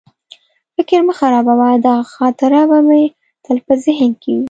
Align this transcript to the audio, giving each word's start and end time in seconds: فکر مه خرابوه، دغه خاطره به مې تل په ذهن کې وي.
فکر 0.75 0.99
مه 1.07 1.13
خرابوه، 1.19 1.69
دغه 1.85 2.03
خاطره 2.15 2.61
به 2.69 2.79
مې 2.87 3.03
تل 3.43 3.57
په 3.65 3.73
ذهن 3.83 4.11
کې 4.21 4.31
وي. 4.33 4.39